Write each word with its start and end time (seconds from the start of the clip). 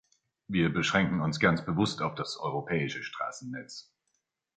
Wir 0.47 0.73
beschränken 0.73 1.21
uns 1.21 1.39
ganz 1.39 1.63
bewusst 1.63 2.01
auf 2.01 2.15
das 2.15 2.35
europäische 2.35 3.03
Straßennetz. 3.03 3.93